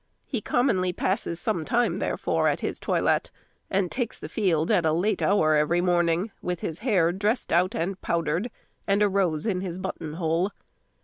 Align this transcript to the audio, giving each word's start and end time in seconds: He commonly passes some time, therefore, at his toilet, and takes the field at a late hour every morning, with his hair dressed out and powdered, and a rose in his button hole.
He 0.25 0.41
commonly 0.41 0.93
passes 0.93 1.39
some 1.39 1.63
time, 1.63 1.97
therefore, 1.99 2.47
at 2.47 2.61
his 2.61 2.79
toilet, 2.79 3.29
and 3.69 3.91
takes 3.91 4.17
the 4.17 4.29
field 4.29 4.71
at 4.71 4.83
a 4.83 4.91
late 4.93 5.21
hour 5.21 5.53
every 5.53 5.79
morning, 5.79 6.31
with 6.41 6.61
his 6.61 6.79
hair 6.79 7.11
dressed 7.11 7.53
out 7.53 7.75
and 7.75 8.01
powdered, 8.01 8.49
and 8.87 9.03
a 9.03 9.07
rose 9.07 9.45
in 9.45 9.61
his 9.61 9.77
button 9.77 10.13
hole. 10.13 10.49